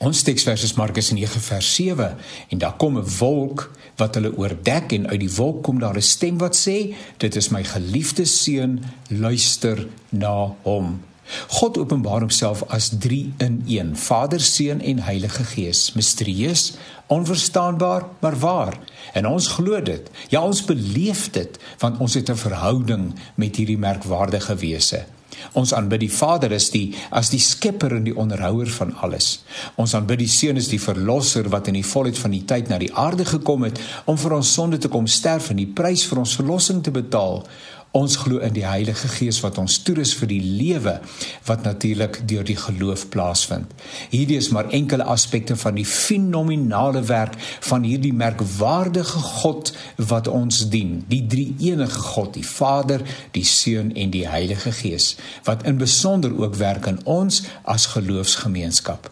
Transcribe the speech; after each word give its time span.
Ons 0.00 0.22
teksvers 0.24 0.62
is 0.64 0.78
Markus 0.80 1.10
9 1.12 1.42
vers 1.44 1.74
7 1.76 2.14
en 2.48 2.58
daar 2.58 2.76
kom 2.80 2.96
'n 2.96 3.04
wolk 3.18 3.70
wat 4.00 4.14
hulle 4.14 4.32
oordek 4.32 4.92
en 4.96 5.08
uit 5.08 5.20
die 5.20 5.34
wolk 5.36 5.62
kom 5.62 5.78
daar 5.78 5.96
'n 5.96 6.02
stem 6.02 6.38
wat 6.38 6.56
sê 6.56 6.96
dit 7.16 7.36
is 7.36 7.48
my 7.48 7.64
geliefde 7.64 8.24
seun 8.24 8.82
luister 9.08 9.86
na 10.08 10.54
hom. 10.62 11.00
God 11.48 11.78
openbaar 11.78 12.20
homself 12.20 12.64
as 12.68 12.88
3 12.98 13.32
in 13.38 13.62
1 13.66 13.96
Vader, 13.96 14.40
Seun 14.40 14.80
en 14.80 14.98
Heilige 14.98 15.44
Gees 15.44 15.92
misterieus 15.92 16.72
onverstaanbaar 17.06 18.02
maar 18.20 18.38
waar. 18.38 18.78
En 19.12 19.26
ons 19.26 19.46
glo 19.46 19.82
dit. 19.82 20.10
Ja 20.28 20.42
ons 20.42 20.64
beleef 20.64 21.30
dit 21.30 21.58
want 21.78 21.98
ons 21.98 22.14
het 22.14 22.30
'n 22.30 22.36
verhouding 22.36 23.14
met 23.34 23.56
hierdie 23.56 23.78
merkwaardige 23.78 24.54
wese 24.54 25.04
Ons 25.58 25.74
aanbid 25.76 26.04
die 26.04 26.12
Vader 26.12 26.54
as 26.54 26.70
die 26.74 26.94
as 27.10 27.30
die 27.32 27.40
skepper 27.42 27.96
en 27.96 28.06
die 28.06 28.16
onderhouer 28.16 28.70
van 28.76 28.94
alles. 29.04 29.40
Ons 29.80 29.94
aanbid 29.94 30.22
die 30.24 30.30
Seun 30.30 30.60
as 30.60 30.70
die 30.70 30.80
verlosser 30.82 31.48
wat 31.52 31.68
in 31.70 31.78
die 31.80 31.86
volheid 31.86 32.18
van 32.18 32.34
die 32.36 32.44
tyd 32.44 32.70
na 32.70 32.78
die 32.78 32.92
aarde 32.94 33.26
gekom 33.28 33.66
het 33.68 33.80
om 34.10 34.18
vir 34.20 34.36
ons 34.38 34.54
sonde 34.54 34.78
te 34.78 34.92
kom 34.92 35.06
sterf 35.10 35.50
en 35.50 35.60
die 35.62 35.70
prys 35.70 36.06
vir 36.10 36.22
ons 36.22 36.36
verlossing 36.38 36.82
te 36.84 36.94
betaal. 36.94 37.44
Ons 37.90 38.14
glo 38.22 38.38
in 38.38 38.52
die 38.54 38.66
Heilige 38.66 39.08
Gees 39.10 39.40
wat 39.42 39.56
ons 39.58 39.80
toerus 39.82 40.12
vir 40.14 40.28
die 40.30 40.42
lewe 40.42 40.92
wat 41.48 41.64
natuurlik 41.66 42.20
deur 42.30 42.44
die 42.46 42.58
geloof 42.58 43.08
plaasvind. 43.10 43.72
Hierdie 44.12 44.36
is 44.38 44.52
maar 44.54 44.70
enkele 44.70 45.08
aspekte 45.10 45.56
van 45.58 45.74
die 45.74 45.86
fenominale 45.86 47.02
werk 47.08 47.34
van 47.66 47.82
hierdie 47.82 48.14
merkwaardige 48.14 49.24
God 49.42 49.72
wat 50.12 50.30
ons 50.30 50.62
dien, 50.70 51.00
die 51.10 51.24
drie-enige 51.26 52.04
God, 52.14 52.36
die 52.38 52.46
Vader, 52.46 53.02
die 53.34 53.44
Seun 53.44 53.90
en 53.98 54.14
die 54.14 54.28
Heilige 54.28 54.70
Gees, 54.70 55.16
wat 55.44 55.66
in 55.66 55.82
besonder 55.82 56.36
ook 56.38 56.60
werk 56.62 56.86
in 56.86 57.02
ons 57.10 57.42
as 57.66 57.90
geloofsgemeenskap. 57.96 59.10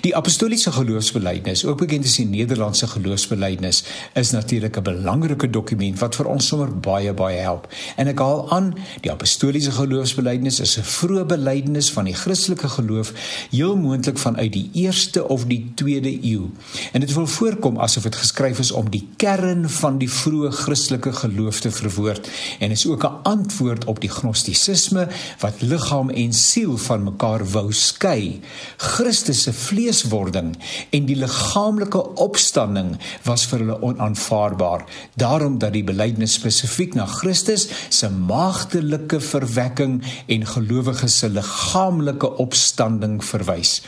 Die 0.00 0.16
apostoliese 0.16 0.72
geloofsbelijdenis, 0.72 1.64
ook 1.64 1.78
bekend 1.78 2.04
as 2.04 2.16
die 2.16 2.26
Nederlandse 2.26 2.86
geloofsbelijdenis, 2.86 3.82
is 4.14 4.30
natuurlik 4.30 4.76
'n 4.76 4.82
belangrike 4.82 5.50
dokument 5.50 5.98
wat 5.98 6.16
vir 6.16 6.26
ons 6.26 6.46
sommer 6.46 6.78
baie 6.78 7.12
baie 7.12 7.38
help. 7.38 7.68
En 7.96 8.06
ek 8.06 8.18
haal 8.18 8.50
aan, 8.50 8.74
die 9.00 9.10
apostoliese 9.10 9.70
geloofsbelijdenis 9.70 10.60
is 10.60 10.76
'n 10.78 10.82
vroeë 10.82 11.24
belydenis 11.24 11.92
van 11.92 12.04
die 12.04 12.14
Christelike 12.14 12.68
geloof, 12.68 13.12
heel 13.50 13.76
moontlik 13.76 14.18
vanuit 14.18 14.52
die 14.52 14.70
1ste 14.72 15.28
of 15.28 15.44
die 15.44 15.72
2de 15.74 16.24
eeu. 16.24 16.50
En 16.92 17.00
dit 17.00 17.12
wil 17.12 17.26
voorkom 17.26 17.78
asof 17.78 18.02
dit 18.02 18.16
geskryf 18.16 18.58
is 18.58 18.70
om 18.70 18.90
die 18.90 19.08
kern 19.16 19.70
van 19.70 19.98
die 19.98 20.10
vroeë 20.10 20.50
Christelike 20.50 21.12
geloof 21.12 21.60
te 21.60 21.70
verwoord 21.70 22.28
en 22.58 22.70
is 22.70 22.86
ook 22.86 23.04
'n 23.04 23.22
antwoord 23.22 23.84
op 23.84 24.00
die 24.00 24.10
gnostisisme 24.10 25.08
wat 25.38 25.60
liggaam 25.60 26.10
en 26.10 26.32
siel 26.32 26.76
van 26.76 27.02
mekaar 27.02 27.50
wou 27.50 27.72
skei. 27.72 28.40
Christus 28.76 29.42
se 29.42 29.52
vleeswording 29.76 30.54
en 30.96 31.06
die 31.08 31.16
liggaamlike 31.18 32.00
opstanding 32.22 32.94
was 33.26 33.44
vir 33.50 33.64
hulle 33.64 33.76
onaanvaarbaar 33.84 34.84
daarom 35.20 35.58
dat 35.60 35.74
die 35.76 35.84
belydenis 35.84 36.36
spesifiek 36.38 36.94
na 36.96 37.06
Christus 37.10 37.66
se 37.88 38.08
maagdelike 38.10 39.20
verwekking 39.20 39.98
en 40.32 40.46
gelowiges 40.48 41.18
se 41.20 41.28
liggaamlike 41.32 42.30
opstanding 42.42 43.18
verwys. 43.24 43.82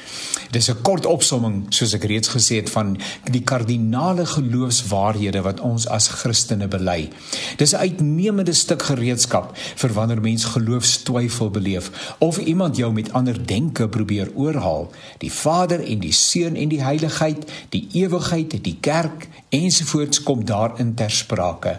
Dis 0.50 0.68
'n 0.70 0.82
kort 0.82 1.06
opsomming 1.06 1.66
soos 1.70 1.94
ek 1.94 2.04
reeds 2.04 2.28
gesê 2.28 2.56
het 2.60 2.70
van 2.70 2.96
die 3.30 3.42
kardinale 3.42 4.26
geloofswaarhede 4.26 5.42
wat 5.42 5.60
ons 5.60 5.86
as 5.86 6.08
Christene 6.08 6.68
bely. 6.68 7.10
Dis 7.56 7.72
'n 7.72 7.80
uitnemende 7.80 8.52
stuk 8.52 8.82
gereedskap 8.82 9.56
vir 9.56 9.92
wanneer 9.92 10.20
mens 10.20 10.44
geloofstwyfel 10.44 11.50
beleef 11.50 12.14
of 12.18 12.38
iemand 12.38 12.76
jou 12.76 12.92
met 12.92 13.12
ander 13.12 13.46
denke 13.46 13.88
probeer 13.88 14.28
oorhaal. 14.34 14.90
Die 15.18 15.32
Vader 15.32 15.67
Vader 15.68 15.84
en 15.84 16.00
die 16.00 16.12
Seun 16.12 16.56
en 16.56 16.70
die 16.72 16.80
Heiligheid, 16.80 17.44
die 17.74 17.82
ewigheid, 18.00 18.54
die 18.64 18.78
kerk 18.80 19.26
ensovoorts 19.52 20.22
kom 20.24 20.44
daarin 20.48 20.94
ter 20.96 21.12
sprake. 21.12 21.74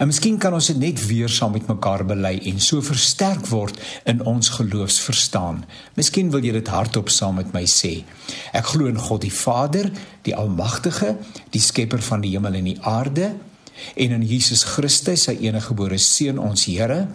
En 0.00 0.08
miskien 0.08 0.38
kan 0.40 0.54
ons 0.56 0.70
dit 0.72 0.80
net 0.80 1.02
weer 1.08 1.28
saam 1.28 1.52
met 1.52 1.68
mekaar 1.68 2.06
bely 2.08 2.38
en 2.48 2.60
so 2.60 2.80
versterk 2.84 3.44
word 3.52 3.76
in 4.08 4.22
ons 4.24 4.48
geloofsverstaan. 4.56 5.62
Miskien 5.98 6.32
wil 6.32 6.44
jy 6.44 6.54
dit 6.56 6.72
hardop 6.72 7.12
saam 7.12 7.36
met 7.40 7.52
my 7.52 7.66
sê. 7.68 7.98
Ek 8.56 8.72
glo 8.72 8.88
in 8.88 9.00
God 9.00 9.26
die 9.26 9.34
Vader, 9.34 9.90
die 10.24 10.36
Almagtige, 10.36 11.18
die 11.52 11.60
skepper 11.64 12.00
van 12.04 12.24
die 12.24 12.32
hemel 12.32 12.56
en 12.60 12.72
die 12.72 12.80
aarde 12.80 13.34
en 13.98 14.12
in 14.14 14.22
Jesus 14.24 14.62
Christus, 14.64 15.26
sy 15.26 15.34
eniggebore 15.44 15.98
seun 16.00 16.38
ons 16.40 16.68
Here 16.70 17.08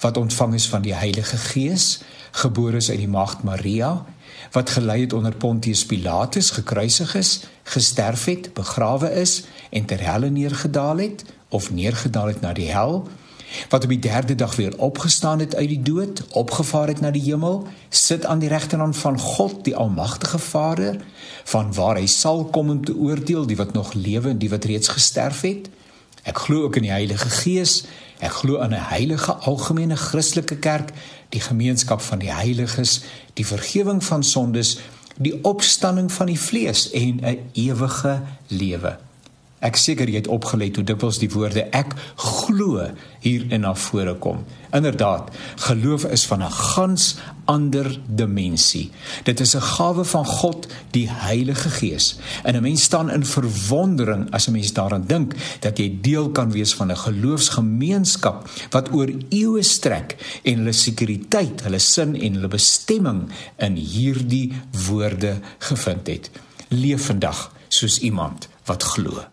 wat 0.00 0.16
ontvang 0.16 0.54
is 0.54 0.68
van 0.68 0.82
die 0.82 0.94
Heilige 0.94 1.36
Gees, 1.36 2.00
gebore 2.30 2.76
is 2.76 2.90
uit 2.90 2.98
die 2.98 3.08
maagd 3.08 3.42
Maria 3.42 4.04
wat 4.52 4.70
gelei 4.70 5.00
het 5.00 5.12
onder 5.12 5.34
Pontius 5.34 5.86
Pilatus, 5.86 6.50
gekruisig 6.50 7.14
is, 7.14 7.40
gesterf 7.62 8.24
het, 8.24 8.52
begrawe 8.54 9.10
is 9.20 9.42
en 9.70 9.84
ter 9.84 10.00
helle 10.00 10.30
neergedaal 10.30 10.96
het 10.96 11.24
of 11.48 11.70
neergedaal 11.70 12.26
het 12.26 12.40
na 12.40 12.52
die 12.52 12.70
hel, 12.70 13.08
wat 13.68 13.84
op 13.84 13.88
die 13.88 13.98
derde 13.98 14.34
dag 14.34 14.56
weer 14.56 14.78
opgestaan 14.78 15.38
het 15.38 15.54
uit 15.54 15.68
die 15.68 15.82
dood, 15.82 16.22
opgevaar 16.36 16.88
het 16.88 17.00
na 17.00 17.10
die 17.10 17.22
hemel, 17.22 17.66
sit 17.88 18.26
aan 18.26 18.38
die 18.38 18.48
regterhand 18.48 18.96
van 18.96 19.18
God, 19.18 19.64
die 19.64 19.76
almagtige 19.76 20.38
Vader, 20.38 21.00
van 21.44 21.72
waar 21.74 21.96
hy 21.96 22.06
sal 22.06 22.44
kom 22.44 22.70
om 22.70 22.84
te 22.84 22.96
oordeel 22.96 23.46
die 23.46 23.56
wat 23.56 23.72
nog 23.72 23.94
lewe 23.94 24.34
en 24.34 24.38
die 24.38 24.52
wat 24.52 24.68
reeds 24.68 24.92
gesterf 24.92 25.40
het. 25.48 25.70
Ek 26.28 26.44
glo 26.44 26.66
ook 26.68 26.76
in 26.76 26.84
die 26.84 26.92
Heilige 26.92 27.30
Gees. 27.40 27.84
Ek 28.18 28.32
glo 28.32 28.58
aan 28.58 28.74
'n 28.74 28.88
heilige 28.90 29.32
algemene 29.32 29.96
Christelike 29.96 30.56
kerk, 30.56 30.90
die 31.28 31.40
gemeenskap 31.40 32.00
van 32.00 32.18
die 32.18 32.32
heiliges, 32.32 33.00
die 33.34 33.46
vergifnis 33.46 34.04
van 34.04 34.24
sondes, 34.24 34.78
die 35.16 35.44
opstanding 35.44 36.12
van 36.12 36.26
die 36.26 36.40
vlees 36.40 36.90
en 36.90 37.20
'n 37.22 37.50
ewige 37.52 38.22
lewe. 38.46 38.98
Ek 39.58 39.76
seker 39.76 40.06
jy 40.08 40.20
het 40.20 40.30
opgelet 40.30 40.76
hoe 40.76 40.84
dikwels 40.86 41.18
die 41.18 41.30
woorde 41.32 41.64
ek 41.74 41.94
glo 42.16 42.84
hier 43.24 43.46
in 43.50 43.64
na 43.66 43.74
vore 43.74 44.14
kom. 44.22 44.44
Inderdaad, 44.74 45.32
geloof 45.66 46.04
is 46.04 46.26
van 46.26 46.42
'n 46.42 46.52
gans 46.52 47.16
ander 47.48 48.00
dimensie. 48.06 48.90
Dit 49.24 49.40
is 49.40 49.56
'n 49.56 49.60
gawe 49.60 50.04
van 50.04 50.26
God, 50.26 50.66
die 50.90 51.08
Heilige 51.10 51.70
Gees. 51.70 52.18
En 52.42 52.54
'n 52.54 52.62
mens 52.62 52.82
staan 52.82 53.10
in 53.10 53.24
verwondering 53.24 54.30
as 54.30 54.46
'n 54.46 54.52
mens 54.52 54.72
daaraan 54.72 55.06
dink 55.06 55.34
dat 55.60 55.78
jy 55.78 55.98
deel 56.00 56.30
kan 56.30 56.50
wees 56.50 56.74
van 56.74 56.90
'n 56.90 56.96
geloofsgemeenskap 56.96 58.48
wat 58.70 58.92
oor 58.92 59.08
eeue 59.28 59.62
strek 59.62 60.40
en 60.42 60.56
hulle 60.56 60.72
sekuriteit, 60.72 61.62
hulle 61.62 61.78
sin 61.78 62.20
en 62.20 62.34
hulle 62.34 62.48
bestemming 62.48 63.28
in 63.56 63.74
hierdie 63.74 64.52
woorde 64.86 65.40
gevind 65.58 66.06
het. 66.06 66.30
Leef 66.68 67.04
vandag 67.04 67.52
soos 67.68 67.98
iemand 67.98 68.48
wat 68.64 68.82
glo. 68.82 69.28